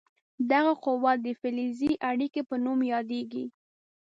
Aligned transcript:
دغه 0.51 0.73
قوه 0.85 1.11
د 1.25 1.27
فلزي 1.39 1.93
اړیکې 2.09 2.41
په 2.49 2.55
نوم 2.63 2.79
یادیږي. 2.93 3.45